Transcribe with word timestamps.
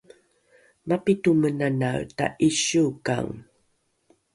mapito 0.89 1.31
menanae 1.41 2.01
ta’isiokang 2.17 3.31